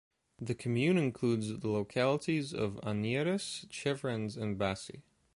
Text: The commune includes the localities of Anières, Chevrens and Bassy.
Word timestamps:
The 0.41 0.55
commune 0.55 0.97
includes 0.97 1.59
the 1.59 1.69
localities 1.69 2.55
of 2.55 2.79
Anières, 2.81 3.69
Chevrens 3.69 4.35
and 4.35 4.57
Bassy. 4.57 5.03